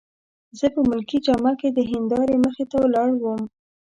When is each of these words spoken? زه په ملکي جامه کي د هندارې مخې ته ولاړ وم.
زه 0.59 0.67
په 0.75 0.81
ملکي 0.89 1.17
جامه 1.25 1.53
کي 1.59 1.69
د 1.71 1.79
هندارې 1.91 2.35
مخې 2.45 2.65
ته 2.71 2.77
ولاړ 2.83 3.09
وم. 3.23 3.41